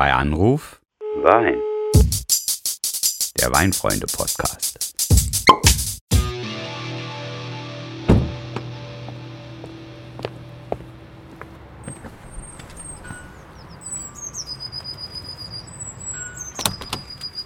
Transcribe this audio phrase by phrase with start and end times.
[0.00, 0.80] Bei Anruf
[1.16, 1.60] Wein.
[3.38, 4.94] Der Weinfreunde-Podcast.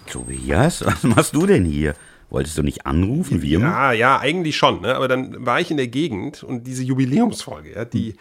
[0.06, 1.94] Tobias, was machst du denn hier?
[2.30, 3.66] Wolltest du nicht anrufen, wie immer?
[3.66, 4.80] Ja, ja, eigentlich schon.
[4.80, 4.94] Ne?
[4.94, 8.14] Aber dann war ich in der Gegend und diese Jubiläumsfolge, ja, die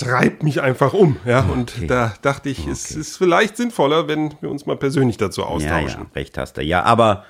[0.00, 1.16] treibt mich einfach um.
[1.24, 1.40] Ja?
[1.40, 1.86] Und Okay.
[1.86, 6.00] da dachte ich, es ist vielleicht sinnvoller, wenn wir uns mal persönlich dazu Ja, austauschen.
[6.02, 6.62] ja, recht hast du.
[6.62, 7.24] Ja, aber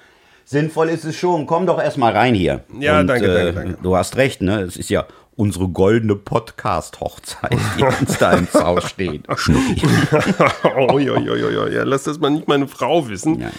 [0.45, 1.47] sinnvoll ist es schon.
[1.47, 2.65] Komm doch erstmal rein hier.
[2.79, 3.79] Ja, Und, danke, äh, danke, danke.
[3.83, 4.61] Du hast recht, ne?
[4.63, 5.07] Es ist ja
[5.37, 9.23] unsere goldene Podcast-Hochzeit, die uns da im Haus steht.
[9.29, 13.41] Oh, ja, ja, ja, ja, ja, lass das mal nicht meine Frau wissen.
[13.41, 13.51] Ja,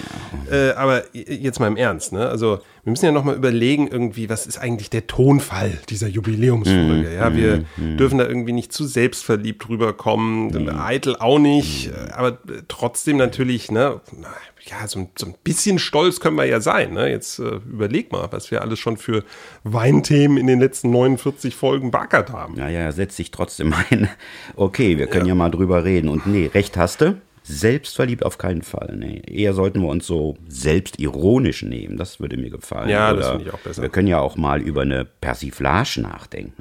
[0.52, 2.28] Äh, aber jetzt mal im Ernst, ne?
[2.28, 7.10] Also wir müssen ja noch mal überlegen, irgendwie, was ist eigentlich der Tonfall dieser Jubiläumsfolge?
[7.10, 7.66] Mhm, ja, wir
[7.98, 10.70] dürfen da irgendwie nicht zu selbstverliebt rüberkommen, Mhm.
[10.80, 14.02] eitel auch nicht, äh, aber trotzdem natürlich, ne?
[14.20, 14.30] na,
[14.70, 16.94] Ja, so, ein- so ein bisschen stolz können wir ja sein.
[16.94, 17.10] Ne?
[17.10, 19.24] Jetzt äh, überleg mal, was wir alles schon für
[19.64, 22.56] Weinthemen in den letzten 49 Folgen backert haben.
[22.58, 24.08] Ja, ja, setz dich trotzdem ein.
[24.56, 25.34] Okay, wir können ja.
[25.34, 26.10] mal drüber reden.
[26.10, 27.20] Und nee, recht hast du.
[27.44, 28.96] Selbstverliebt auf keinen Fall.
[28.98, 29.22] Nee.
[29.26, 31.98] Eher sollten wir uns so selbstironisch nehmen.
[31.98, 32.90] Das würde mir gefallen.
[32.90, 33.82] Ja, das Oder finde ich auch besser.
[33.82, 36.54] Wir können ja auch mal über eine Persiflage nachdenken.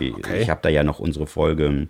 [0.00, 0.42] Ich okay.
[0.42, 1.88] ich habe da ja noch unsere Folge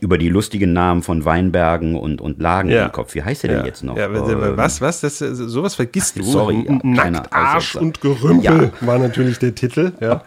[0.00, 2.86] über die lustigen Namen von Weinbergen und, und Lagen Ja.
[2.86, 3.14] im Kopf.
[3.14, 3.96] Wie heißt der denn jetzt noch?
[3.96, 5.00] Ja, Ähm, was, was?
[5.00, 6.22] Das, äh, sowas vergisst du.
[6.24, 6.78] sorry, ja,
[7.10, 8.70] Nackt, Arsch und Gerümpel Ja.
[8.86, 9.92] war natürlich der Titel.
[10.00, 10.22] Ja.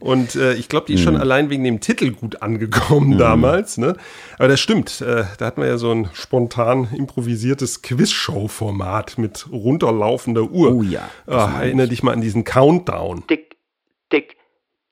[0.00, 1.04] Und äh, ich glaube, die ist Mhm.
[1.04, 3.78] schon allein wegen dem Titel gut angekommen damals.
[3.78, 3.96] Ne?
[4.38, 5.00] Aber das stimmt.
[5.00, 10.74] Äh, da hatten wir ja so ein spontan improvisiertes Quizshow-Format mit runterlaufender Uhr.
[10.74, 13.26] Oh ja, das Ah, erinnere dich mal an diesen Countdown.
[13.26, 13.56] Tick,
[14.10, 14.36] tick,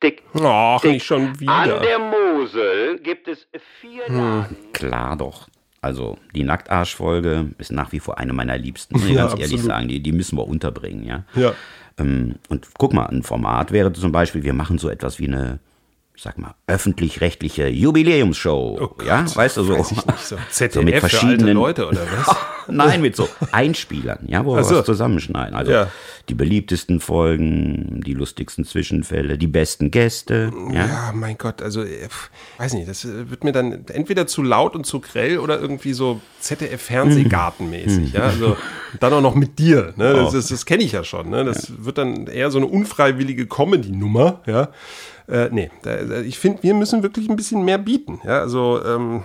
[0.00, 0.22] tick.
[0.42, 1.80] Ach, nicht schon An wieder.
[1.80, 1.98] der
[2.42, 3.46] Mosel gibt es
[3.80, 4.16] vier Hm.
[4.16, 4.56] Lagen.
[4.72, 5.48] Klar doch.
[5.80, 8.94] Also die Nacktarsch-Folge ist nach wie vor eine meiner liebsten.
[8.94, 9.64] Muss ich Ja, ganz ehrlich absolut.
[9.66, 11.24] sagen, die, die müssen wir unterbringen, ja.
[11.34, 11.54] Ja.
[11.98, 15.58] Ähm, und guck mal, ein Format wäre zum Beispiel, wir machen so etwas wie eine,
[16.14, 18.78] ich sag mal, öffentlich-rechtliche Jubiläumsshow.
[18.80, 19.78] Oh Gott, ja, weißt du so.
[19.78, 22.36] weiß ich nicht, so ZDF so mit für alte verschiedenen Leute oder was?
[22.68, 24.76] Nein, mit so Einspielern, ja, wo wir so.
[24.76, 25.54] was zusammenschneiden.
[25.56, 25.88] Also Ja.
[26.28, 30.52] die beliebtesten Folgen, die lustigsten Zwischenfälle, die besten Gäste.
[30.72, 30.86] Ja.
[30.86, 34.42] Ja, mein Gott, also äh, pf, weiß nicht, das äh, wird mir dann entweder zu
[34.42, 38.56] laut und zu grell oder irgendwie so ZDF-Fernsehgartenmäßig, ja, also
[39.00, 40.38] dann auch noch mit dir, ne, das, Oh.
[40.38, 44.40] ist- das kenne ich ja schon, ne, das wird dann eher so eine unfreiwillige Comedy-Nummer,
[44.46, 44.68] ja,
[45.28, 45.70] äh, nee,
[46.26, 49.22] ich finde, wir müssen wirklich ein bisschen mehr bieten, ja, also ähm,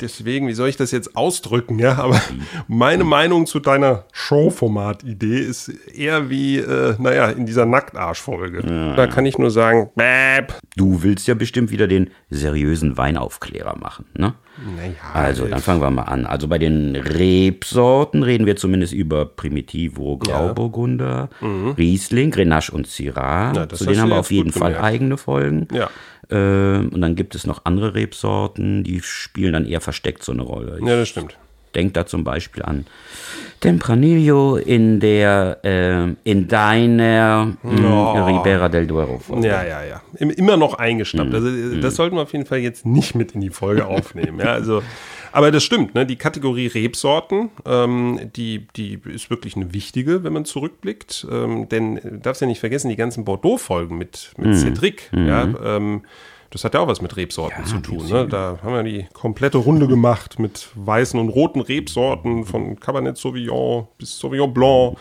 [0.00, 1.78] Deswegen, wie soll ich das jetzt ausdrücken?
[1.78, 2.20] Ja, aber
[2.68, 8.94] meine Meinung zu deiner Showformat-Idee ist eher wie, äh, naja, in dieser Nacktarsch-Folge.
[8.96, 10.54] Da kann ich nur sagen, bäb.
[10.76, 14.34] Du willst ja bestimmt wieder den seriösen Weinaufklärer machen, ne?
[14.76, 16.26] Naja, Also, dann fangen wir mal an.
[16.26, 21.28] Also bei den Rebsorten reden wir zumindest über Primitivo, Grauburgunder,
[21.76, 23.50] Riesling, Grenache und Syrah.
[23.50, 23.54] Mhm.
[23.54, 25.68] Ja, das Zu denen haben wir auf jeden Fall eigene Folgen.
[25.72, 25.88] Ja.
[26.30, 30.42] Ähm, und dann gibt es noch andere Rebsorten, die spielen dann eher versteckt so eine
[30.42, 30.78] Rolle.
[30.80, 31.36] Ich Ja, das stimmt.
[31.74, 32.84] denke da zum Beispiel an
[33.60, 39.18] Tempranillo in der, äh, in deiner mh, Ribera del Duero.
[39.18, 39.48] Folge.
[39.48, 40.02] Ja, ja, ja.
[40.18, 41.34] Im- Immer noch eingeschnappt.
[41.34, 44.38] Also äh, das sollten wir auf jeden Fall jetzt nicht mit in die Folge aufnehmen.
[44.38, 44.82] Ja, also,
[45.32, 46.06] aber das stimmt, ne?
[46.06, 51.26] Die Kategorie Rebsorten, ähm, die, die ist wirklich eine wichtige, wenn man zurückblickt.
[51.30, 56.02] Ähm, denn du darfst ja nicht vergessen, die ganzen Bordeaux-Folgen mit, mit Cedric, ja, ähm,
[56.50, 58.06] das hat ja auch was mit Rebsorten zu tun.
[58.08, 58.26] Ne?
[58.26, 63.88] Da haben wir die komplette Runde gemacht mit weißen und roten Rebsorten von Cabernet Sauvignon
[63.98, 64.96] bis Sauvignon Blanc,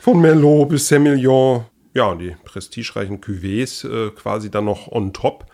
[0.00, 1.64] von Merlot bis Semillon.
[1.94, 5.46] Ja, und die prestigereichen Cuvées äh, quasi dann noch on top.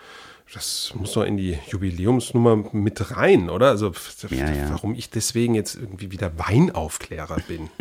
[0.53, 3.69] Das muss doch in die Jubiläumsnummer mit rein, oder?
[3.69, 3.93] Also,
[4.31, 4.71] Ja, ja.
[4.71, 7.71] warum ich deswegen jetzt irgendwie wieder Weinaufklärer bin.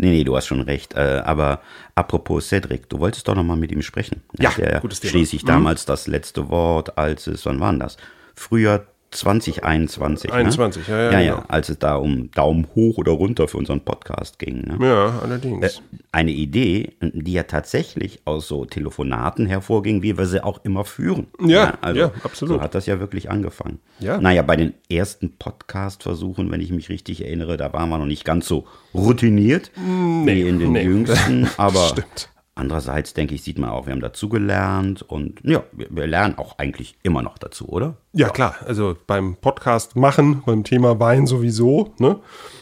[0.00, 0.94] Nee, nee, du hast schon recht.
[0.94, 1.60] Äh, aber
[1.94, 4.22] apropos Cedric, du wolltest doch noch mal mit ihm sprechen.
[4.38, 5.10] Ja, der gutes Thema.
[5.10, 7.96] schließlich damals das letzte Wort, als es, wann war das?
[8.34, 10.32] Frühjahr 2021.
[10.32, 10.94] 21, ne?
[10.94, 11.36] ja, ja, ja, genau.
[11.38, 14.62] ja, als es da um Daumen hoch oder runter für unseren Podcast ging.
[14.62, 14.78] Ne?
[14.80, 15.82] Ja, allerdings.
[16.12, 21.28] Eine Idee, die ja tatsächlich aus so Telefonaten hervorging, wie wir sie auch immer führen.
[21.44, 22.56] Ja, also ja, absolut.
[22.56, 23.78] So hat das ja wirklich angefangen.
[24.00, 24.20] Ja.
[24.20, 28.24] Naja, bei den ersten Podcast-Versuchen, wenn ich mich richtig erinnere, da waren wir noch nicht
[28.24, 30.84] ganz so routiniert wie in den nee.
[30.84, 31.48] jüngsten.
[31.56, 32.28] Aber Stimmt.
[32.58, 36.96] Andererseits, denke ich, sieht man auch, wir haben dazugelernt und ja, wir, lernen auch eigentlich
[37.02, 37.96] immer noch dazu, oder?
[38.12, 38.56] Ja, klar.
[38.66, 41.94] Also beim Podcast machen, beim Thema Wein sowieso.
[41.98, 42.18] Ne?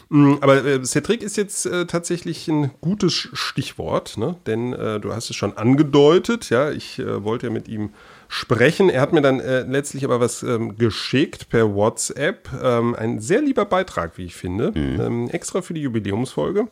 [0.09, 4.35] Mm, Aber äh, Cedric ist jetzt äh, tatsächlich ein gutes Stichwort, ne?
[4.45, 6.49] denn äh, du hast es schon angedeutet.
[6.49, 7.89] Ja, ich äh, wollte ja mit ihm
[8.27, 8.89] sprechen.
[8.89, 12.49] Er hat mir dann äh, letztlich aber was ähm, geschickt per WhatsApp.
[12.61, 14.73] Ähm, ein sehr lieber Beitrag, wie ich finde.
[14.75, 16.67] Ähm, extra für die Jubiläumsfolge.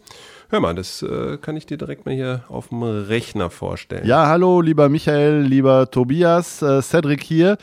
[0.55, 4.07] Hör mal, das äh, kann ich dir direkt mal hier auf dem Rechner vorstellen.
[4.07, 7.57] Ja, hallo, lieber Michael, lieber Tobias, äh, Cedric hier.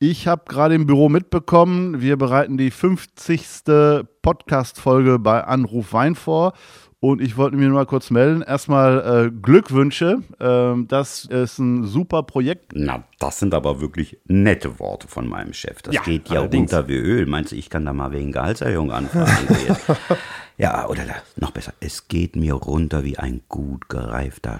[0.00, 3.62] Ich habe gerade im Büro mitbekommen, wir bereiten die 50.
[4.22, 6.54] Podcast-Folge bei Anruf Wein vor.
[6.98, 8.42] Und ich wollte mir nur mal kurz melden.
[8.42, 10.18] Erstmal äh, Glückwünsche.
[10.40, 12.72] Ähm, das ist ein super Projekt.
[12.74, 15.82] Na, das sind aber wirklich nette Worte von meinem Chef.
[15.82, 16.72] Das Ja, geht ja allerdings.
[16.72, 17.26] runter wie Öl.
[17.26, 19.30] Meinst du, ich kann da mal wegen Gehaltserhöhung anfragen?
[20.58, 21.04] ja, oder
[21.36, 21.74] noch besser.
[21.80, 24.58] Es geht mir runter wie ein gut gereifter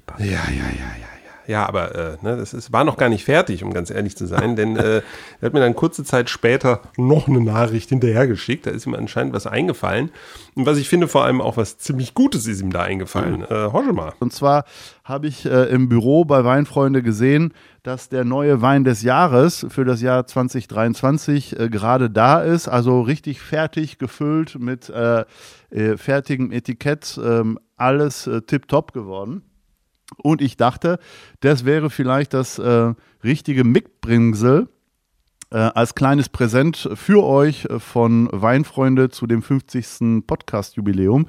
[0.00, 0.24] Pape.
[0.24, 1.25] Ja, ja, ja, ja, ja.
[1.46, 4.26] Ja, aber äh, ne, das ist, war noch gar nicht fertig, um ganz ehrlich zu
[4.26, 4.96] sein, denn äh,
[5.40, 8.66] er hat mir dann kurze Zeit später noch eine Nachricht hinterhergeschickt.
[8.66, 10.10] Da ist ihm anscheinend was eingefallen.
[10.54, 13.42] Und was ich finde, vor allem auch was ziemlich Gutes ist ihm da eingefallen.
[13.42, 14.12] Äh, Horche mal.
[14.18, 14.64] Und zwar
[15.04, 17.52] habe ich äh, im Büro bei Weinfreunde gesehen,
[17.82, 22.66] dass der neue Wein des Jahres für das Jahr 2023 äh, gerade da ist.
[22.66, 25.24] Also richtig fertig gefüllt mit äh,
[25.70, 27.20] äh, fertigem Etikett.
[27.22, 29.42] Ähm, alles äh, tipptopp geworden.
[30.16, 30.98] Und ich dachte,
[31.40, 32.94] das wäre vielleicht das äh,
[33.24, 34.68] richtige Mitbringsel
[35.50, 40.26] äh, als kleines Präsent für euch äh, von Weinfreunde zu dem 50.
[40.26, 41.26] Podcast-Jubiläum.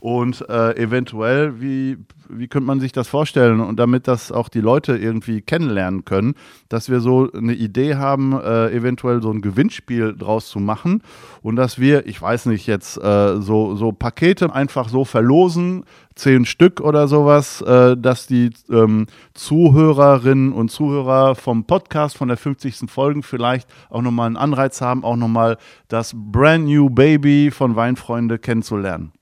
[0.00, 3.60] Und äh, eventuell, wie, wie könnte man sich das vorstellen?
[3.60, 6.34] Und damit das auch die Leute irgendwie kennenlernen können,
[6.68, 11.02] dass wir so eine Idee haben, äh, eventuell so ein Gewinnspiel draus zu machen.
[11.42, 15.84] Und dass wir, ich weiß nicht, jetzt äh, so, so Pakete einfach so verlosen,
[16.14, 22.36] zehn Stück oder sowas, äh, dass die ähm, Zuhörerinnen und Zuhörer vom Podcast von der
[22.36, 22.90] 50.
[22.90, 25.56] Folgen vielleicht auch nochmal einen Anreiz haben, auch nochmal
[25.88, 29.12] das Brand New Baby von Weinfreunde kennenzulernen.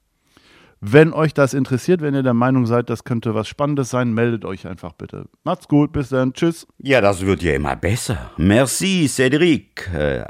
[0.80, 4.44] Wenn euch das interessiert, wenn ihr der Meinung seid, das könnte was Spannendes sein, meldet
[4.44, 5.26] euch einfach bitte.
[5.42, 6.68] Macht's gut, bis dann, tschüss.
[6.78, 8.30] Ja, das wird ja immer besser.
[8.36, 9.92] Merci, Cédric.
[9.92, 10.26] Äh, äh,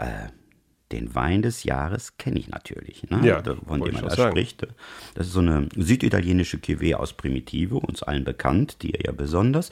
[0.91, 3.21] den Wein des Jahres kenne ich natürlich, ne?
[3.23, 4.31] Ja, Da- von dem man da sagen.
[4.31, 4.67] spricht.
[5.17, 9.69] Das ist so eine süditalienische Cuvée aus Primitive, uns allen bekannt, die ja besonders.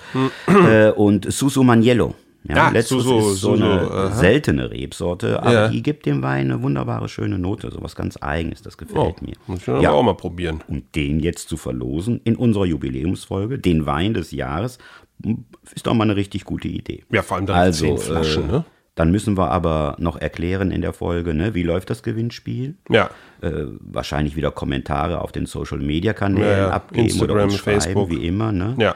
[0.46, 2.14] äh, und Suso Maniello.
[2.48, 4.10] Ja, Ah, letztes Suso, ist so Suso, eine aha.
[4.12, 5.69] seltene Rebsorte, aber Ja.
[5.69, 9.25] die gibt dem Wein eine wunderbare, schöne Note, so was ganz Eigenes, das gefällt Oh,
[9.25, 9.34] mir.
[9.46, 9.90] muss ich Ja.
[9.90, 10.62] auch mal probieren.
[10.69, 14.78] Und den jetzt zu verlosen in unserer Jubiläumsfolge, den Wein des Jahres,
[15.75, 17.02] ist doch mal eine richtig gute Idee.
[17.10, 18.64] Ja, vor allem dann also, zehn Flaschen, äh, ne?
[18.94, 22.76] Dann müssen wir aber noch erklären in der Folge, ne, wie läuft das Gewinnspiel?
[22.88, 23.10] Ja.
[23.42, 23.50] Äh,
[23.81, 26.70] wahrscheinlich wieder Kommentare auf den Social Media Kanälen Ja, ja.
[26.70, 28.10] abgeben Instagram, oder uns schreiben, Facebook.
[28.10, 28.52] wie immer.
[28.52, 28.75] Ne?
[28.78, 28.94] Ja.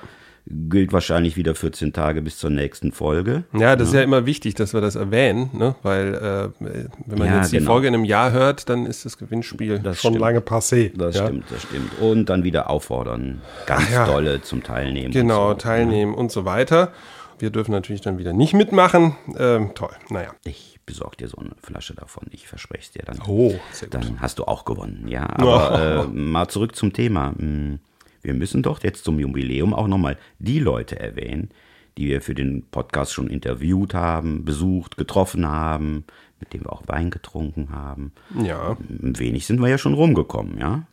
[0.52, 3.44] Gilt wahrscheinlich wieder 14 Tage bis zur nächsten Folge.
[3.52, 5.76] Ja, das ist ja immer wichtig, dass wir das erwähnen, ne?
[5.84, 6.64] weil äh,
[7.06, 7.70] wenn man Ja, jetzt die genau.
[7.70, 10.20] Folge in einem Jahr hört, dann ist das Gewinnspiel Das schon stimmt.
[10.22, 10.90] lange passé.
[10.96, 11.26] Das ja?
[11.26, 11.98] stimmt, das stimmt.
[12.00, 14.06] Und dann wieder auffordern, ganz Ach ja.
[14.06, 15.12] dolle zum Teilnehmen.
[15.12, 15.54] Genau, so.
[15.54, 16.90] teilnehmen und so weiter.
[17.38, 19.16] Wir dürfen natürlich dann wieder nicht mitmachen.
[19.38, 20.32] Ähm, toll, naja.
[20.44, 23.18] Ich besorge dir so eine Flasche davon, ich verspreche es dir dann.
[23.28, 23.94] Oh, sehr gut.
[23.94, 25.28] Dann hast du auch gewonnen, ja.
[25.36, 26.10] Aber Oh.
[26.10, 27.32] äh, mal zurück zum Thema.
[27.38, 27.78] Hm,
[28.22, 31.50] Wir müssen doch jetzt zum Jubiläum auch nochmal die Leute erwähnen,
[31.98, 36.04] die wir für den Podcast schon interviewt haben, besucht, getroffen haben,
[36.38, 38.12] mit denen wir auch Wein getrunken haben.
[38.42, 38.76] Ja.
[38.88, 40.86] Ein wenig sind wir ja schon rumgekommen, ja.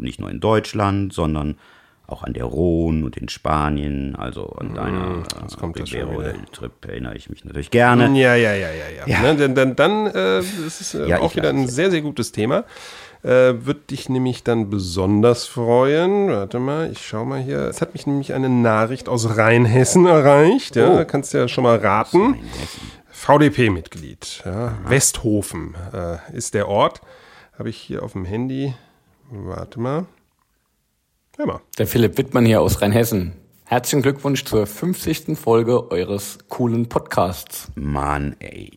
[0.00, 1.56] Nicht nur in Deutschland, sondern
[2.06, 5.76] auch an der Rhone und in Spanien, also an deiner jetzt kommt
[6.52, 8.06] Trip erinnere ich mich natürlich gerne.
[8.18, 9.06] Ja, ja, ja, ja, ja.
[9.06, 9.22] Ja.
[9.22, 11.74] Ne, denn, dann dann äh, ist äh, Ja, auch wieder ein es.
[11.74, 12.64] sehr, sehr gutes Thema.
[13.24, 16.28] Äh, wird dich nämlich dann besonders freuen.
[16.28, 17.60] Warte mal, ich schau mal hier.
[17.60, 20.76] Es hat mich nämlich eine Nachricht aus Rheinhessen erreicht.
[20.76, 20.96] Ja, Oh.
[20.96, 22.36] da kannst du ja schon mal raten.
[23.10, 24.42] VDP-Mitglied.
[24.44, 27.00] Ja, Westhofen äh, ist der Ort.
[27.58, 28.74] Habe ich hier auf dem Handy.
[29.30, 30.04] Warte mal.
[31.38, 31.60] Hör mal.
[31.78, 33.32] Der Philipp Wittmann hier aus Rheinhessen.
[33.64, 35.38] Herzlichen Glückwunsch zur 50.
[35.38, 37.68] Folge eures coolen Podcasts.
[37.74, 38.70] Mann, ey.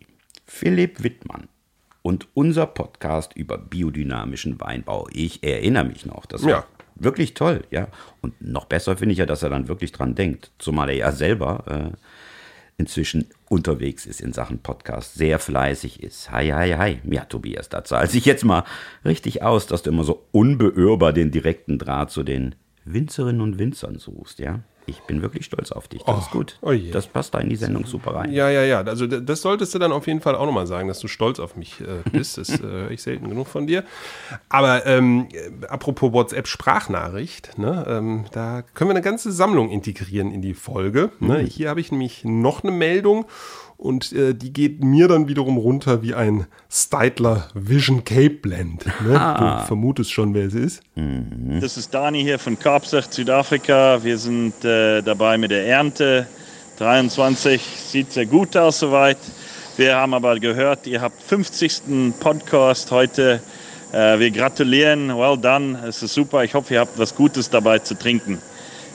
[0.46, 1.50] Philipp Wittmann.
[2.02, 5.08] Und unser Podcast über biodynamischen Weinbau.
[5.12, 6.26] Ich erinnere mich noch.
[6.26, 6.66] Das war Ja.
[6.96, 7.88] wirklich toll, ja.
[8.22, 10.52] Und noch besser finde ich ja, dass er dann wirklich dran denkt.
[10.58, 11.64] Zumal er ja selber
[11.94, 11.98] äh,
[12.78, 16.32] inzwischen unterwegs ist in Sachen Podcast, sehr fleißig ist.
[16.32, 17.00] Hi, hi, hi.
[17.10, 18.64] Ja, Tobias, da zahlst sich jetzt mal
[19.04, 23.98] richtig aus, dass du immer so unbeirrbar den direkten Draht zu den Winzerinnen und Winzern
[24.00, 24.60] suchst, ja.
[24.88, 26.04] Ich bin wirklich stolz auf dich.
[26.04, 26.58] Das ist gut.
[26.62, 26.74] oh.
[26.92, 28.32] Das passt da in die Sendung super rein.
[28.32, 28.82] Ja, ja, ja.
[28.82, 31.56] Also das solltest du dann auf jeden Fall auch nochmal sagen, dass du stolz auf
[31.56, 32.38] mich äh, bist.
[32.38, 33.84] Das äh, höre ich selten genug von dir.
[34.50, 40.42] Aber ähm, äh, apropos WhatsApp-Sprachnachricht, ne, ähm, da können wir eine ganze Sammlung integrieren in
[40.42, 41.12] die Folge.
[41.20, 41.40] Ne?
[41.40, 43.26] Hier habe ich nämlich noch eine Meldung
[43.78, 48.86] und äh, die geht mir dann wiederum runter wie ein Steidler Vision Cape Blend.
[49.06, 49.14] Ne?
[49.14, 50.82] Du vermutest schon, wer es ist.
[51.62, 54.04] Das ist Dani hier von Kaapstad, Südafrika.
[54.04, 56.28] Wir sind äh, dabei mit der Ernte.
[56.80, 59.18] 23 sieht sehr gut aus soweit.
[59.78, 61.82] Wir haben aber gehört, ihr habt 50.
[62.20, 63.42] Podcast heute.
[63.94, 66.44] Äh, wir gratulieren, well done, es ist super.
[66.44, 68.40] Ich hoffe, ihr habt was Gutes dabei zu trinken.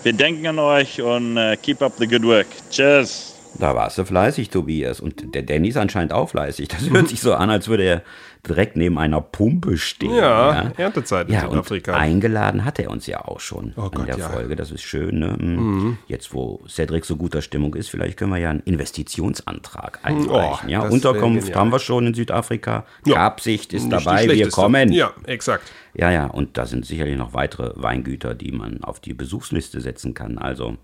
[0.02, 2.48] Wir denken an euch und äh, keep up the good work.
[2.70, 3.41] Cheers.
[3.58, 5.00] Da warst du fleißig, Tobias.
[5.00, 6.68] Und der Danny ist anscheinend auch fleißig.
[6.68, 8.02] Das hört sich so an, als würde er
[8.48, 10.14] direkt neben einer Pumpe stehen.
[10.14, 11.94] Ja, Erntezeit in ja, Südafrika.
[11.94, 14.28] eingeladen hat er uns ja auch schon Oh in Gott, der ja.
[14.30, 14.56] Folge.
[14.56, 15.18] Das ist schön.
[15.20, 15.36] Ne?
[15.38, 15.98] Mhm.
[16.08, 20.68] Jetzt, wo Cedric so guter Stimmung ist, vielleicht können wir ja einen Investitionsantrag einreichen.
[20.68, 22.84] ja, Oh, das Unterkunft haben wir schon in Südafrika.
[23.06, 23.14] Ja.
[23.14, 24.28] Grabsicht ist Nicht dabei.
[24.28, 24.92] Wir kommen.
[24.92, 25.70] Ja, exakt.
[25.94, 30.14] Ja, ja, und da sind sicherlich noch weitere Weingüter, die man auf die Besuchsliste setzen
[30.14, 30.38] kann.
[30.38, 30.76] Also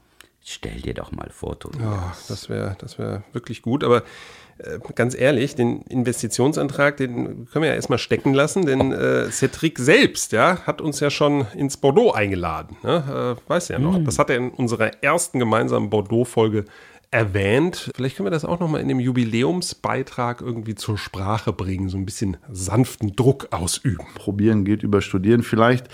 [0.52, 1.82] stell dir doch mal vor, Tobias.
[1.82, 3.84] Ja, das wäre das wär wirklich gut.
[3.84, 4.02] Aber
[4.58, 9.78] äh, ganz ehrlich, den Investitionsantrag, den können wir ja erstmal stecken lassen, denn äh, Cedric
[9.78, 12.76] selbst ja, hat uns ja schon ins Bordeaux eingeladen.
[12.82, 13.36] Ne?
[13.38, 14.02] Äh, weiß ja noch.
[14.02, 16.64] Das hat er in unserer ersten gemeinsamen Bordeaux-Folge
[17.10, 17.90] erwähnt.
[17.94, 22.04] Vielleicht können wir das auch nochmal in dem Jubiläumsbeitrag irgendwie zur Sprache bringen, so ein
[22.04, 24.06] bisschen sanften Druck ausüben.
[24.14, 25.42] Probieren geht über Studieren.
[25.42, 25.86] Vielleicht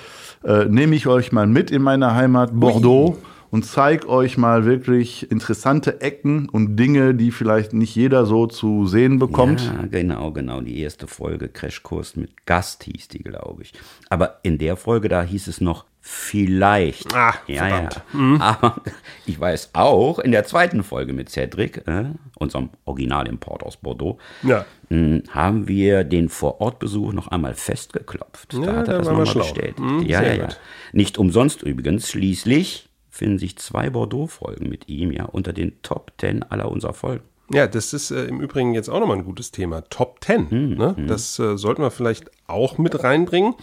[0.43, 3.19] äh, nehme ich euch mal mit in meine Heimat Bordeaux
[3.55, 8.89] und zeige euch mal wirklich interessante Ecken und Dinge, die vielleicht nicht jeder so zu
[8.89, 9.61] sehen bekommt.
[9.65, 10.61] Ja, genau, genau.
[10.61, 13.73] Die erste Folge Crashkurs mit Gast hieß die, glaube ich.
[14.11, 17.15] Aber in der Folge, da hieß es noch vielleicht.
[17.15, 18.03] Ah, ja, verdammt.
[18.13, 18.37] ja.
[18.61, 18.83] Aber
[19.25, 22.07] ich weiß auch, in der zweiten Folge mit Cedric, äh,
[22.41, 24.65] unserem Originalimport aus Bordeaux, Ja.
[24.89, 28.53] mh, haben wir den Vorortbesuch noch einmal festgeklopft.
[28.55, 29.79] Ja, da hat er das nochmal bestätigt.
[29.79, 30.45] Mhm, ja, ja, ja.
[30.47, 30.59] gut.
[30.93, 32.11] Nicht umsonst übrigens.
[32.11, 37.23] Schließlich finden sich zwei Bordeaux-Folgen mit ihm ja unter den Top 10 aller unserer Folgen.
[37.53, 39.83] Ja, das ist äh, im Übrigen jetzt auch nochmal ein gutes Thema.
[39.83, 40.75] Top 10.
[40.77, 40.97] ne?
[41.07, 43.55] Das äh, sollten wir vielleicht auch mit reinbringen.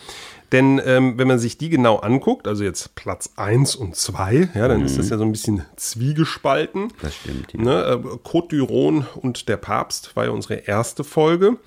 [0.51, 4.67] Denn ähm, wenn man sich die genau anguckt, also jetzt Platz 1 und 2, ja,
[4.67, 6.91] dann ist das ja so ein bisschen zwiegespalten.
[7.01, 7.61] Das stimmt, ja.
[7.61, 11.57] Ne, äh, Côte d'Iron und der Papst war ja unsere erste Folge.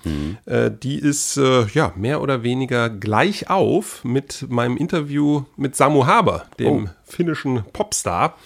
[0.45, 6.05] Äh, die ist äh, ja mehr oder weniger gleich auf mit meinem Interview mit Samu
[6.05, 8.37] Haber, dem finnischen Popstar.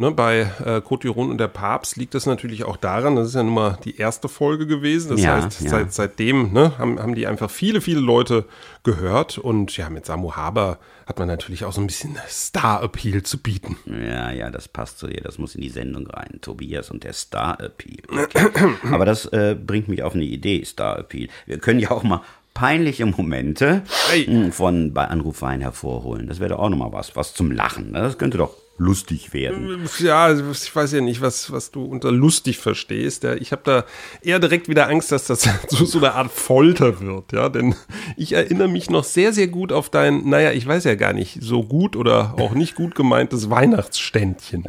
[0.00, 3.34] Ne, bei äh, Côte d'Iron und der Papst liegt das natürlich auch daran, das ist
[3.34, 5.10] ja nun mal die erste Folge gewesen.
[5.10, 5.70] Das Ja, heißt, ja.
[5.70, 8.44] seit, seitdem ne, haben, haben die einfach viele, viele Leute
[8.84, 9.38] gehört.
[9.38, 13.76] Und ja, mit Samu Haber hat man natürlich auch so ein bisschen Star-Appeal zu bieten.
[13.86, 15.20] Ja, ja, das passt zu dir.
[15.20, 16.38] Das muss in die Sendung rein.
[16.42, 18.04] Tobias und der Star-Appeal.
[18.24, 18.48] Okay.
[18.92, 21.28] Aber das äh, bringt mich auf eine Idee, Star-Appeal.
[21.46, 22.20] Wir können ja auch mal
[22.54, 24.50] peinliche Momente Hey.
[24.52, 26.28] von bei Anruf Wein hervorholen.
[26.28, 27.90] Das wäre doch auch nochmal was, was zum Lachen.
[27.90, 28.00] Ne?
[28.02, 29.88] Das könnte doch lustig werden.
[29.98, 33.24] Ja, also ich weiß ja nicht, was, was du unter lustig verstehst.
[33.24, 33.84] Ja, ich habe da
[34.22, 37.32] eher direkt wieder Angst, dass das so, so eine Art Folter wird.
[37.32, 37.74] Ja, denn
[38.16, 41.38] ich erinnere mich noch sehr, sehr gut auf dein, naja, ich weiß ja gar nicht,
[41.42, 44.64] so gut oder auch nicht gut gemeintes Weihnachtsständchen.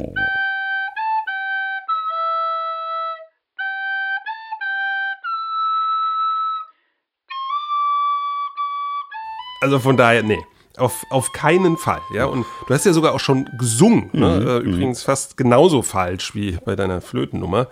[9.62, 10.42] Also von daher, nee.
[10.76, 12.26] Auf, auf keinen Fall, ja.
[12.26, 14.60] Und du hast ja sogar auch schon gesungen, ne?
[14.62, 17.66] äh, übrigens fast genauso falsch wie bei deiner Flötennummer.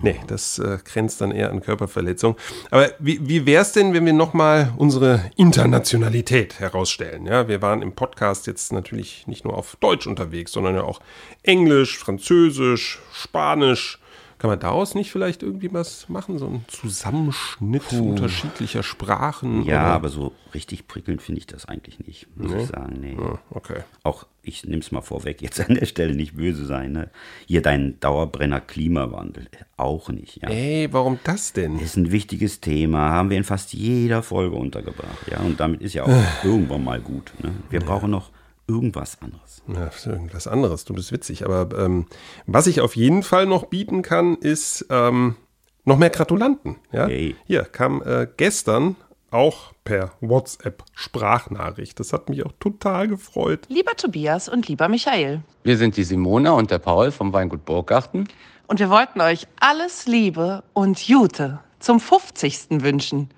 [0.00, 2.36] Nee, das äh, grenzt dann eher an Körperverletzung.
[2.70, 7.26] Aber wie, wie wär's denn, wenn wir nochmal unsere Internationalität herausstellen?
[7.26, 11.00] Ja, wir waren im Podcast jetzt natürlich nicht nur auf Deutsch unterwegs, sondern ja auch
[11.42, 13.98] Englisch, Französisch, Spanisch.
[14.42, 16.36] Kann man daraus nicht vielleicht irgendwie was machen?
[16.36, 19.64] So ein Zusammenschnitt unterschiedlicher Sprachen?
[19.64, 19.94] Ja, oder?
[19.94, 22.96] aber so richtig prickelnd finde ich das eigentlich nicht, muss ich sagen.
[23.00, 23.16] Nee.
[23.20, 23.82] Ah, okay.
[24.02, 26.90] Auch, ich nehme es mal vorweg, jetzt an der Stelle nicht böse sein.
[26.90, 27.10] Ne?
[27.46, 29.46] Hier dein Dauerbrenner Klimawandel,
[29.76, 30.42] auch nicht.
[30.42, 30.48] Ja.
[30.48, 31.78] Ey, warum das denn?
[31.78, 35.30] Ist ein wichtiges Thema, haben wir in fast jeder Folge untergebracht.
[35.30, 37.32] Ja, und damit ist ja auch irgendwann mal gut.
[37.40, 37.52] Ne?
[37.70, 38.30] Wir brauchen noch
[38.72, 39.62] irgendwas anderes.
[39.68, 41.44] Ja, irgendwas anderes, du bist witzig.
[41.44, 42.06] Aber ähm,
[42.46, 45.36] was ich auf jeden Fall noch bieten kann, ist ähm,
[45.84, 46.76] noch mehr Gratulanten.
[46.90, 47.08] Ja?
[47.08, 47.36] Yay.
[47.46, 48.96] Hier kam äh, gestern
[49.30, 51.98] auch per WhatsApp Sprachnachricht.
[51.98, 53.60] Das hat mich auch total gefreut.
[53.68, 55.42] Lieber Tobias und lieber Michael.
[55.64, 58.28] Wir sind die Simona und der Paul vom Weingut Burggarten.
[58.66, 62.82] Und wir wollten euch alles Liebe und Jute zum 50.
[62.82, 63.30] wünschen.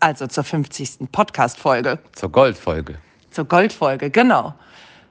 [0.00, 1.10] Also zur 50.
[1.10, 1.98] Podcast-Folge.
[2.12, 2.98] Zur Goldfolge.
[3.30, 4.54] Zur Goldfolge, genau.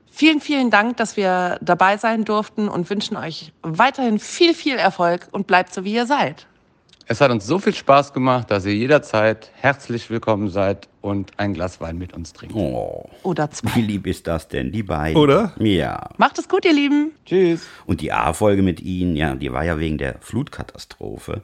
[0.10, 5.28] Vielen, vielen Dank, dass wir dabei sein durften und wünschen euch weiterhin viel, viel Erfolg
[5.32, 6.48] und bleibt so, wie ihr seid.
[7.10, 11.54] Es hat uns so viel Spaß gemacht, dass ihr jederzeit herzlich willkommen seid und ein
[11.54, 12.54] Glas Wein mit uns trinkt.
[12.54, 13.76] Oh, Oder zwei.
[13.76, 15.16] wie lieb ist das denn, die beiden?
[15.22, 15.54] Oder?
[15.58, 16.10] Ja.
[16.18, 17.12] Macht es gut, ihr Lieben.
[17.26, 17.66] Tschüss.
[17.86, 21.44] Und die A-Folge mit Ihnen, ja, die war ja wegen der Flutkatastrophe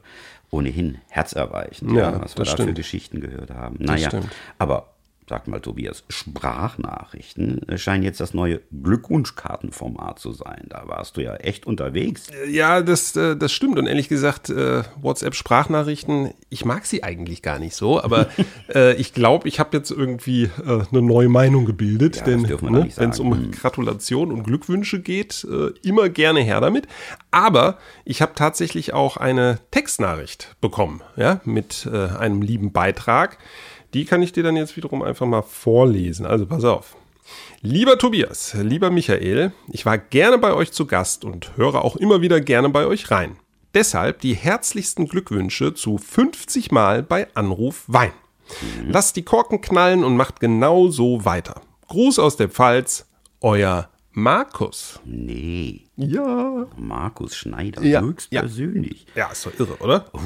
[0.50, 2.74] ohnehin herzerweichend, ja, Ja, was wir da für.
[2.74, 3.78] Geschichten gehört haben.
[3.80, 4.30] Naja, stimmt.
[4.60, 4.93] aber
[5.30, 10.66] Sag mal, Tobias, Sprachnachrichten äh, scheinen jetzt das neue Glückwunschkartenformat zu sein.
[10.70, 12.28] Da warst du ja echt unterwegs.
[12.50, 13.78] Ja, das, äh, das stimmt.
[13.78, 18.28] Und ehrlich gesagt, äh, WhatsApp-Sprachnachrichten, ich mag sie eigentlich gar nicht so, aber
[18.74, 22.18] äh, ich glaube, ich habe jetzt irgendwie äh, eine neue Meinung gebildet.
[22.18, 23.52] Ja, denn ne, wenn es um Hm.
[23.52, 26.88] Gratulation und Glückwünsche geht, äh, immer gerne her damit.
[27.32, 33.38] Aber ich habe tatsächlich auch eine Textnachricht bekommen, ja, mit äh, einem lieben Beitrag.
[33.94, 36.26] Die kann ich dir dann jetzt wiederum einfach mal vorlesen.
[36.26, 36.96] Also pass auf.
[37.62, 42.22] Lieber Tobias, lieber Michael, ich war gerne bei euch zu Gast und höre auch immer
[42.22, 43.38] wieder gerne bei euch rein.
[43.74, 48.12] Deshalb die herzlichsten Glückwünsche zu 50 Mal bei Anruf Wein.
[48.88, 51.62] Lasst die Korken knallen und macht genau so weiter.
[51.88, 53.08] Gruß aus der Pfalz,
[53.42, 55.00] euer Markus.
[55.06, 56.66] Nee, Ja.
[56.76, 59.06] Markus Schneider, Ja, höchstpersönlich.
[59.14, 60.06] Ja, ist doch irre, oder?
[60.14, 60.20] Uh,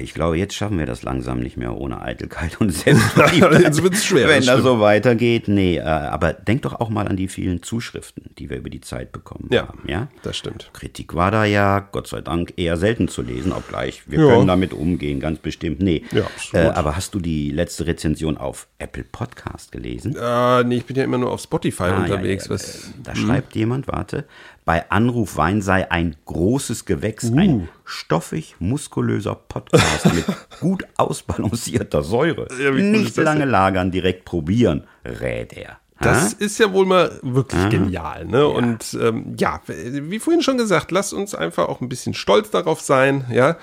[0.00, 3.62] ich glaube, jetzt schaffen wir das langsam nicht mehr ohne Eitelkeit und Selbstverliebtheit.
[3.62, 5.78] Jetzt wird's schwer, Wenn das so weitergeht, nee.
[5.78, 9.10] Äh, aber denk doch auch mal an die vielen Zuschriften, die wir über die Zeit
[9.10, 9.82] bekommen Ja, haben.
[9.88, 10.70] Ja, das stimmt.
[10.72, 14.26] Kritik war da ja, Gott sei Dank, eher selten zu lesen, obgleich wir Ja.
[14.34, 15.80] können damit umgehen, ganz bestimmt.
[15.82, 16.04] Nee.
[16.12, 16.66] Ja, absolut.
[16.66, 20.14] äh, aber hast du die letzte Rezension auf Apple Podcast gelesen?
[20.16, 22.44] Äh, nee, ich bin ja immer nur auf Spotify Ah, unterwegs.
[22.44, 24.26] ja, was, äh, Da schreibt jemand, warte,
[24.68, 27.38] bei Anruf Wein sei ein großes Gewächs, Uh.
[27.38, 30.26] ein stoffig, muskulöser Podcast mit
[30.60, 32.48] gut ausbalancierter Säure.
[32.62, 33.48] Ja, Nicht lange denn?
[33.48, 35.78] lagern, direkt probieren, rät er.
[36.00, 36.36] Das Ha?
[36.38, 38.46] ist ja wohl mal wirklich genial, ne?
[38.46, 42.80] Und ähm, ja, wie vorhin schon gesagt, lasst uns einfach auch ein bisschen stolz darauf
[42.82, 43.56] sein, ja.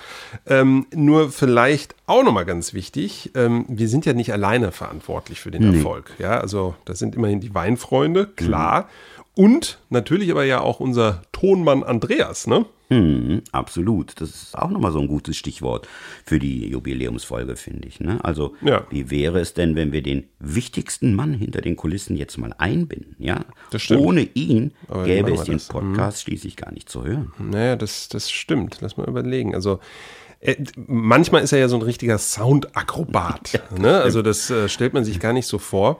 [0.45, 5.51] Ähm, nur vielleicht auch nochmal ganz wichtig, ähm, wir sind ja nicht alleine verantwortlich für
[5.51, 6.37] den Erfolg, ja.
[6.39, 8.89] Also das sind immerhin die Weinfreunde, klar.
[9.35, 12.65] Und natürlich aber ja auch unser Tonmann Andreas, ne?
[12.89, 14.13] Mhm, absolut.
[14.21, 15.87] Das ist auch nochmal so ein gutes Stichwort
[16.23, 17.99] für die Jubiläumsfolge, finde ich.
[17.99, 18.23] Ne?
[18.23, 18.85] Also, Ja.
[18.91, 23.15] wie wäre es denn, wenn wir den wichtigsten Mann hinter den Kulissen jetzt mal einbinden?
[23.17, 23.43] Ja?
[23.97, 25.67] Ohne ihn Aber gäbe es den das?
[25.67, 27.33] Podcast schließlich gar nicht zu hören.
[27.39, 28.77] Naja, das, das stimmt.
[28.81, 29.55] Lass mal überlegen.
[29.55, 29.79] Also
[30.39, 33.63] äh, manchmal ist er ja so ein richtiger Soundakrobat.
[33.79, 33.99] ne?
[34.01, 35.99] Also das äh, stellt man sich gar nicht so vor.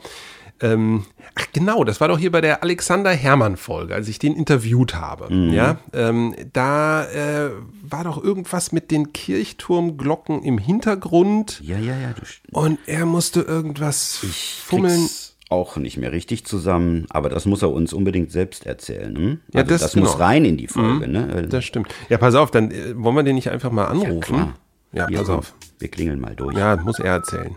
[0.61, 4.33] Ähm, ach genau, das war doch hier bei der Alexander Hermann Folge, als ich den
[4.35, 5.33] interviewt habe.
[5.51, 7.49] Ja, ähm, da äh,
[7.83, 12.13] war doch irgendwas mit den Kirchturmglocken im Hintergrund Ja, ja, ja.
[12.13, 14.99] Du, und er musste irgendwas ich fummeln.
[15.01, 19.15] krieg's auch nicht mehr richtig zusammen, aber das muss er uns unbedingt selbst erzählen.
[19.15, 19.39] Hm?
[19.53, 20.23] Ja, Also das- das, muss genau.
[20.23, 21.07] rein in die Folge.
[21.07, 21.47] Ne?
[21.49, 21.93] Das stimmt.
[22.09, 24.21] Ja, pass auf, dann äh, wollen wir den nicht einfach mal anrufen.
[24.21, 24.53] klar.
[24.93, 25.53] Ja, pass komm, auf.
[25.79, 26.55] Wir klingeln mal durch.
[26.57, 27.55] Ja, muss er erzählen.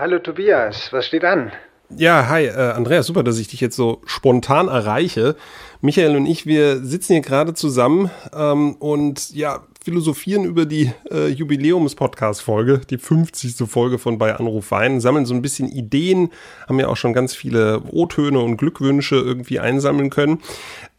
[0.00, 1.52] Hallo Tobias, was steht an?
[1.94, 5.36] Ja, hi, äh, Andreas, super, dass ich dich jetzt so spontan erreiche.
[5.82, 11.28] Michael und ich, wir sitzen hier gerade zusammen ähm, und ja, philosophieren über die äh,
[11.28, 13.68] Jubiläums-Podcast-Folge, die 50.
[13.68, 16.30] Folge von Bei Anruf Wein, sammeln so ein bisschen Ideen,
[16.66, 20.40] haben ja auch schon ganz viele O-Töne und Glückwünsche irgendwie einsammeln können.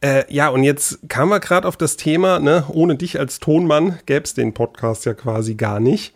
[0.03, 3.99] Äh, ja, und jetzt kamen wir gerade auf das Thema, ne, ohne dich als Tonmann
[4.07, 6.15] gäbe es den Podcast ja quasi gar nicht.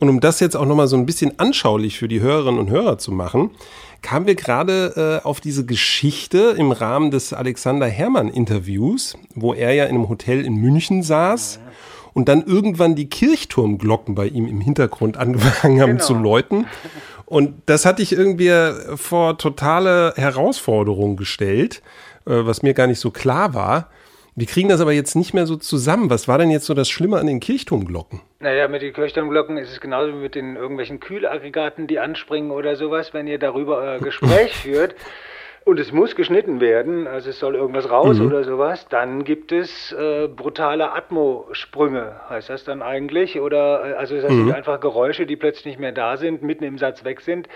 [0.00, 2.98] Und um das jetzt auch nochmal so ein bisschen anschaulich für die Hörerinnen und Hörer
[2.98, 3.50] zu machen,
[4.02, 9.72] kamen wir gerade äh, auf diese Geschichte im Rahmen des Alexander Hermann Interviews, wo er
[9.72, 11.60] ja in einem Hotel in München saß
[12.14, 16.04] und dann irgendwann die Kirchturmglocken bei ihm im Hintergrund angefangen haben Genau.
[16.04, 16.66] zu läuten.
[17.32, 18.52] Und das hatte ich irgendwie
[18.96, 21.80] vor totale Herausforderung gestellt,
[22.26, 23.88] äh, was mir gar nicht so klar war.
[24.36, 26.10] Wir kriegen das aber jetzt nicht mehr so zusammen.
[26.10, 28.20] Was war denn jetzt so das Schlimme an den Kirchturmglocken?
[28.40, 32.76] Naja, mit den Kirchturmglocken ist es genauso wie mit den irgendwelchen Kühlaggregaten, die anspringen oder
[32.76, 34.94] sowas, wenn ihr darüber euer Gespräch führt.
[35.64, 39.92] Und es muss geschnitten werden, also es soll irgendwas raus oder sowas, dann gibt es
[39.92, 43.40] äh, brutale Atmosprünge, heißt das dann eigentlich.
[43.40, 46.78] Oder äh, also das heißt einfach Geräusche, die plötzlich nicht mehr da sind, mitten im
[46.78, 47.48] Satz weg sind.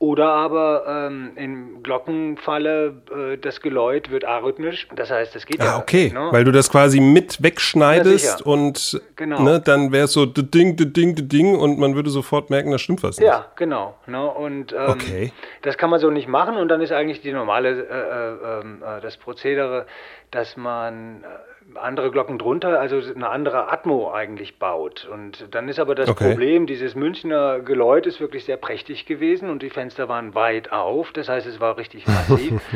[0.00, 4.86] Oder aber ähm, im Glockenfalle äh, das Geläut wird arrhythmisch.
[4.94, 5.74] Das heißt, es geht ja.
[5.74, 6.12] Ah, okay.
[6.14, 6.28] ne?
[6.30, 8.46] Weil du das quasi mit Ja, wegschneidest sicher.
[8.46, 9.42] und Genau.
[9.42, 12.48] ne, dann wäre es so de ding, de ding, de ding und man würde sofort
[12.48, 13.26] merken, da stimmt was nicht.
[13.26, 13.96] Ja, genau.
[14.06, 14.24] Ne?
[14.24, 15.32] Und ähm, Okay.
[15.62, 18.82] das kann man so nicht machen und dann ist eigentlich die normale, äh, äh, ähm,
[18.84, 19.86] äh, das Prozedere,
[20.30, 21.26] dass man äh,
[21.74, 25.06] andere Glocken drunter, also eine andere Atmo eigentlich baut.
[25.12, 26.30] Und dann ist aber das Okay.
[26.30, 31.12] Problem, dieses Münchner Geläut ist wirklich sehr prächtig gewesen und die Fenster waren weit auf,
[31.12, 32.60] das heißt, es war richtig massiv.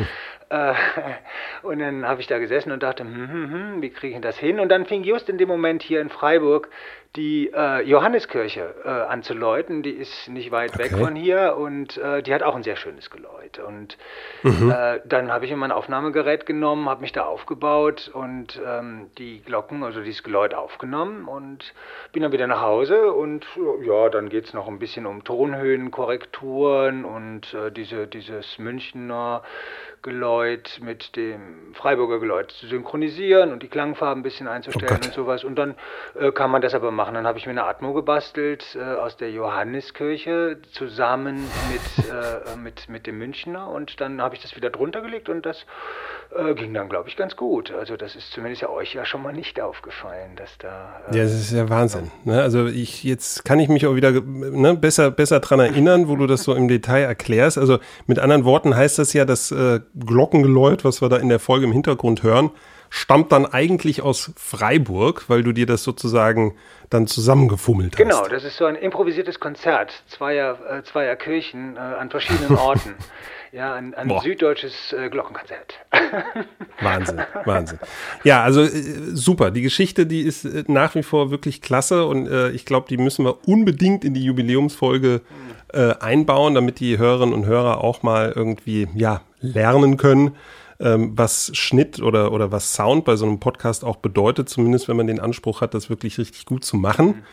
[0.49, 0.73] Äh,
[1.63, 4.37] und dann habe ich da gesessen und dachte, hm, hm, hm, wie kriege ich das
[4.37, 4.59] hin?
[4.59, 6.69] Und dann fing just in dem Moment hier in Freiburg
[7.15, 9.83] die äh, Johanneskirche äh, anzuläuten.
[9.83, 13.11] Die ist nicht weit weg von hier und äh, die hat auch ein sehr schönes
[13.11, 13.59] Geläut.
[13.59, 13.97] Und
[14.43, 19.41] äh, dann habe ich mir mein Aufnahmegerät genommen, habe mich da aufgebaut und ähm, die
[19.41, 21.73] Glocken, also dieses Geläut aufgenommen und
[22.13, 23.45] bin dann wieder nach Hause und
[23.83, 29.43] ja, dann geht es noch ein bisschen um Tonhöhenkorrekturen und äh, diese, dieses Münchner
[30.03, 35.45] Geläut mit dem Freiburger Geläut zu synchronisieren und die Klangfarben ein bisschen einzustellen und sowas.
[35.45, 35.75] Und dann
[36.19, 37.02] äh, kann man das aber machen.
[37.11, 42.89] Dann habe ich mir eine Atmo gebastelt äh, aus der Johanneskirche zusammen mit, äh, mit,
[42.89, 43.67] mit dem Münchner.
[43.69, 45.65] Und dann habe ich das wieder drunter gelegt und das
[46.35, 47.71] äh, ging dann, glaube ich, ganz gut.
[47.71, 51.01] Also das ist zumindest ja euch ja schon mal nicht aufgefallen, dass da...
[51.11, 52.11] äh, Ja, das ist ja Wahnsinn.
[52.23, 52.41] Ne?
[52.41, 56.27] Also ich jetzt kann ich mich auch wieder ne, besser besser dran erinnern, wo du
[56.27, 57.57] das so im Detail erklärst.
[57.57, 61.39] Also mit anderen Worten heißt das ja, das äh, Glockengeläut, was wir da in der
[61.39, 62.51] Folge im Hintergrund hören,
[62.89, 66.55] stammt dann eigentlich aus Freiburg, weil du dir das sozusagen
[66.91, 67.97] dann zusammengefummelt hast.
[67.97, 72.95] Genau, das ist so ein improvisiertes Konzert zweier, äh, zweier Kirchen äh, an verschiedenen Orten.
[73.53, 75.75] ja, ein, ein süddeutsches äh, Glockenkonzert.
[76.81, 77.77] Wahnsinn, Wahnsinn.
[78.23, 78.69] Ja, also äh,
[79.13, 79.51] super.
[79.51, 82.97] Die Geschichte, die ist äh, nach wie vor wirklich klasse und äh, ich glaube, die
[82.97, 85.21] müssen wir unbedingt in die Jubiläumsfolge
[85.71, 90.35] äh, einbauen, damit die Hörerinnen und Hörer auch mal irgendwie ja lernen können,
[90.79, 94.97] ähm, was Schnitt oder oder was Sound bei so einem Podcast auch bedeutet, zumindest wenn
[94.97, 97.23] man den Anspruch hat, das wirklich richtig gut zu machen.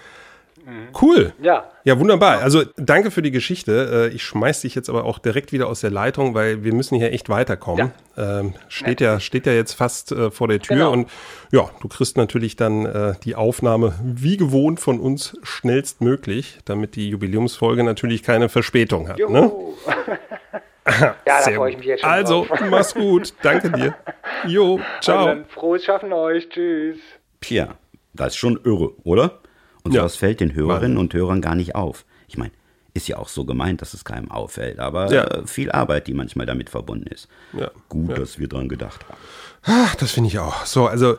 [1.01, 1.33] Cool.
[1.41, 2.41] Ja, Ja, wunderbar.
[2.41, 4.09] Also danke für die Geschichte.
[4.11, 6.97] Äh, Ich schmeiß dich jetzt aber auch direkt wieder aus der Leitung, weil wir müssen
[6.99, 7.93] hier echt weiterkommen.
[8.17, 10.93] Ähm, steht ja steht ja jetzt fast äh, vor der Tür Genau.
[10.93, 11.09] und
[11.53, 17.09] ja, du kriegst natürlich dann äh, die Aufnahme wie gewohnt von uns schnellstmöglich, damit die
[17.11, 19.19] Jubiläumsfolge natürlich keine Verspätung hat.
[19.19, 19.25] Ne?
[19.25, 19.75] Juhu.
[21.01, 22.61] ja, da freue ich mich jetzt schon Also, drauf.
[22.69, 23.33] mach's gut.
[23.43, 23.95] Danke dir.
[24.47, 25.37] Jo, Und ciao.
[25.49, 26.49] frohes Schaffen euch.
[26.49, 26.97] Tschüss.
[27.41, 27.75] Pia,
[28.13, 29.39] das ist schon irre, oder?
[29.85, 30.01] Und Ja.
[30.03, 32.05] sowas fällt den Hörerinnen und Hörern gar nicht auf.
[32.29, 32.53] Ich meine,
[32.95, 35.47] ist ja auch so gemeint, dass es keinem auffällt, aber Ja.
[35.47, 37.29] viel Arbeit, die manchmal damit verbunden ist.
[37.53, 37.71] Ja.
[37.89, 39.19] Gut, dass wir dran gedacht haben.
[39.63, 40.65] Ach, das finde ich auch.
[40.67, 41.17] So, also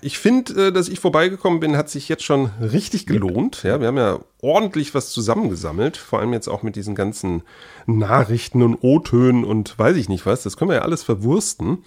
[0.00, 3.62] ich finde, äh, dass ich vorbeigekommen bin, hat sich jetzt schon richtig gelohnt.
[3.62, 7.42] Ja, wir haben ja ordentlich was zusammengesammelt, vor allem jetzt auch mit diesen ganzen
[7.86, 10.42] Nachrichten und O-Tönen und weiß ich nicht was.
[10.44, 11.84] Das können wir ja alles verwursten.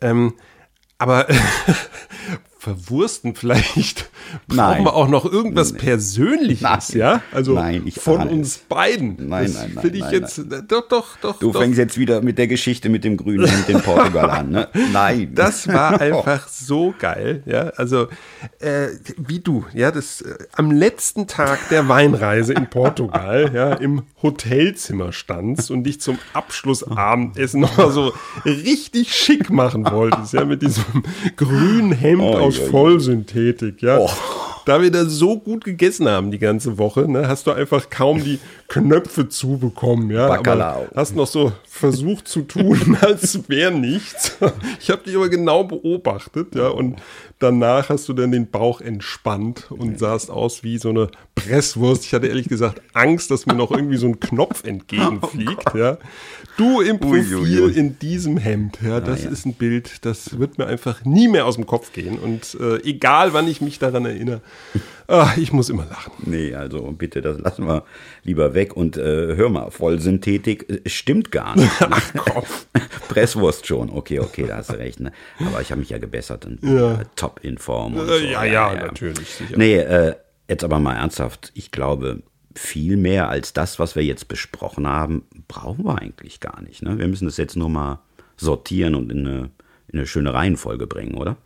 [0.00, 0.34] Ähm,
[0.98, 1.26] aber
[2.66, 4.10] verwursten vielleicht
[4.48, 4.84] brauchen Nein.
[4.84, 6.82] wir auch noch irgendwas Persönliches, Nein.
[6.98, 7.22] ja?
[7.32, 9.28] Also Nein, von uns beiden.
[9.28, 11.38] Nein, das nein, nein, Finde ich nein, jetzt doch, doch, doch.
[11.38, 11.60] Du doch.
[11.60, 14.68] fängst jetzt wieder mit der Geschichte mit dem grünen Hemd in Portugal an, ne?
[14.92, 15.30] Nein.
[15.32, 17.68] Das war einfach so geil, ja.
[17.76, 18.08] Also
[18.58, 24.02] äh, wie du, ja, das äh, am letzten Tag der Weinreise in Portugal, ja, im
[24.22, 28.12] Hotelzimmer standst und dich zum Abschlussabendessen noch mal so
[28.44, 31.04] richtig schick machen wolltest, ja, mit diesem
[31.36, 32.66] grünen Hemd Oh, aus ja.
[32.66, 33.98] Vollsynthetik, ja.
[33.98, 34.10] Oh.
[34.66, 38.24] Da wir da so gut gegessen haben die ganze Woche, ne, hast du einfach kaum
[38.24, 40.28] die Knöpfe zubekommen, ja.
[40.28, 40.86] Bacalao.
[40.90, 44.36] Aber hast noch so versucht zu tun, als wäre nichts.
[44.80, 46.96] Ich habe dich aber genau beobachtet, ja, und
[47.38, 52.04] danach hast du dann den Bauch entspannt und sahst aus wie so eine Presswurst.
[52.04, 55.98] Ich hatte ehrlich gesagt Angst, dass mir noch irgendwie so ein Knopf entgegenfliegt, ja.
[56.56, 57.72] Du im Profil ui, ui.
[57.72, 59.30] in diesem Hemd, ja, das ja.
[59.30, 62.82] ist ein Bild, das wird mir einfach nie mehr aus dem Kopf gehen und äh,
[62.82, 64.40] egal, wann ich mich daran erinnere,
[65.08, 66.12] ah, ich muss immer lachen.
[66.24, 67.84] Nee, also bitte, das lassen wir
[68.24, 68.55] lieber weg.
[68.74, 71.70] Und äh, hör mal, Vollsynthetik äh, stimmt gar nicht.
[71.80, 72.44] Ach komm.
[73.08, 75.00] Presswurst schon, okay, okay, da hast du recht.
[75.00, 75.12] Ne?
[75.40, 77.00] Aber ich habe mich ja gebessert und Ja.
[77.00, 77.94] äh, top in Form.
[77.96, 78.24] Und Äh, so.
[78.24, 79.56] ja, ja, natürlich, sicher.
[79.56, 80.14] Nee, äh,
[80.48, 81.52] jetzt aber mal ernsthaft.
[81.54, 82.22] Ich glaube,
[82.54, 86.82] viel mehr als das, was wir jetzt besprochen haben, brauchen wir eigentlich gar nicht.
[86.82, 86.98] Ne?
[86.98, 88.00] Wir müssen das jetzt nur mal
[88.36, 89.50] sortieren und in eine,
[89.88, 91.36] in eine schöne Reihenfolge bringen, oder?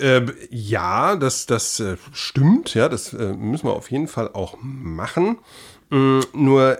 [0.00, 4.56] Äh, ja, das, das äh, stimmt, ja, das äh, müssen wir auf jeden Fall auch
[4.60, 5.38] machen.
[5.90, 6.78] Mm, nur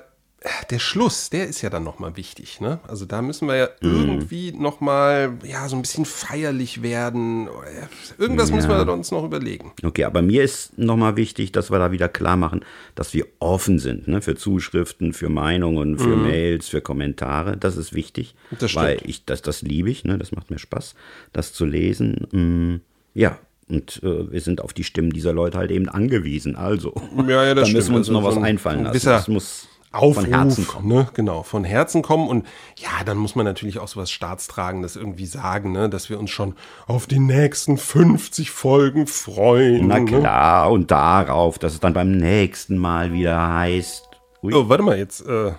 [0.70, 2.78] der Schluss, der ist ja dann nochmal wichtig, ne?
[2.86, 7.48] Also da müssen wir ja irgendwie nochmal, ja, so ein bisschen feierlich werden.
[7.48, 9.72] Oder, ja, Irgendwas müssen wir uns noch überlegen.
[9.82, 13.80] Okay, aber mir ist nochmal wichtig, dass wir da wieder klar machen, dass wir offen
[13.80, 14.22] sind ne?
[14.22, 17.56] für Zuschriften, für Meinungen, für Mails, für Kommentare.
[17.56, 18.56] Das ist wichtig, Mhm.
[18.60, 18.84] Das stimmt.
[18.86, 20.04] weil ich das, das liebe ich.
[20.04, 20.18] Ne?
[20.18, 20.94] Das macht mir Spaß,
[21.32, 22.28] das zu lesen.
[22.30, 22.80] Mm,
[23.18, 23.38] ja,
[23.68, 26.56] und äh, wir sind auf die Stimmen dieser Leute halt eben angewiesen.
[26.56, 26.94] Also,
[27.26, 27.88] Ja, ja, das da müssen stimmt.
[27.90, 29.06] wir uns Also noch was ein- einfallen ein lassen.
[29.06, 30.88] Das muss Aufruf, von Herzen kommen.
[30.88, 31.08] Ne?
[31.14, 32.28] Genau, von Herzen kommen.
[32.28, 35.88] Und ja, dann muss man natürlich auch so was Staatstragendes irgendwie sagen, ne?
[35.88, 36.54] dass wir uns schon
[36.86, 39.86] auf die nächsten 50 Folgen freuen.
[39.86, 40.04] Na ne?
[40.04, 44.04] klar, und darauf, dass es dann beim nächsten Mal wieder heißt.
[44.42, 45.52] Ui, Oh, warte mal, jetzt, äh,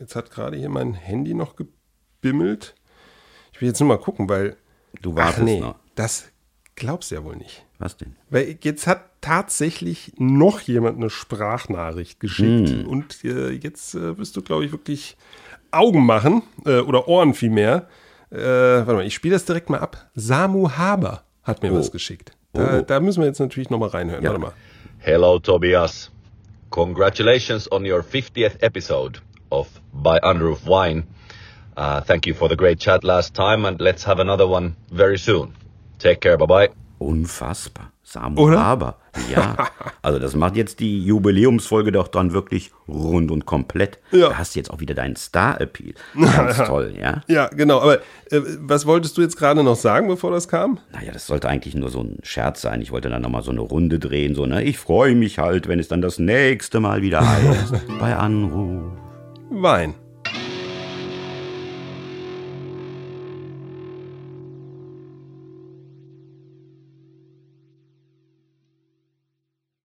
[0.00, 2.74] jetzt hat gerade hier mein Handy noch gebimmelt.
[3.52, 4.56] Ich will jetzt nur mal gucken, weil.
[5.02, 5.74] du Ach wartest nee, noch.
[5.94, 6.24] das
[6.76, 7.64] glaubst du ja wohl nicht.
[7.78, 8.14] Was denn?
[8.30, 12.68] Weil jetzt hat tatsächlich noch jemand eine Sprachnachricht geschickt.
[12.70, 12.86] Hm.
[12.86, 15.16] Und äh, jetzt äh, wirst du, glaube ich, wirklich
[15.72, 17.88] Augen machen äh, oder Ohren vielmehr.
[18.30, 20.08] Äh, warte mal, ich spiele das direkt mal ab.
[20.14, 21.78] Samu Haber hat mir Oh.
[21.78, 22.32] was geschickt.
[22.52, 22.82] Da, Oh.
[22.82, 24.22] da müssen wir jetzt natürlich nochmal reinhören.
[24.22, 24.30] Ja.
[24.30, 24.52] Warte mal.
[24.98, 26.10] Hello, Tobias.
[26.70, 31.04] Congratulations on your 50th episode of By Unroof Wine.
[31.76, 35.18] Uh, thank you for the great chat last time, and let's have another one very
[35.18, 35.52] soon.
[35.98, 36.70] Take care, bye bye.
[36.98, 37.92] Unfassbar.
[38.02, 38.60] Samu Oder?
[38.60, 38.96] Haber.
[39.30, 39.56] Ja.
[40.02, 43.98] Also das macht jetzt die Jubiläumsfolge doch dann wirklich rund und komplett.
[44.12, 44.28] Ja.
[44.28, 45.94] Da hast du jetzt auch wieder deinen Star-Appeal.
[46.14, 47.22] Ganz toll, ja.
[47.26, 47.80] Ja, genau.
[47.80, 47.96] Aber
[48.30, 50.78] äh, was wolltest du jetzt gerade noch sagen, bevor das kam?
[50.92, 52.82] Naja, das sollte eigentlich nur so ein Scherz sein.
[52.82, 54.62] Ich wollte dann nochmal so eine Runde drehen, so, ne?
[54.62, 57.74] Ich freue mich halt, wenn es dann das nächste Mal wieder heißt.
[57.98, 58.92] bei Anruf.
[59.50, 59.94] Wein.